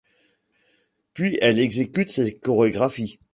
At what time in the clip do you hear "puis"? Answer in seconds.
1.13-1.37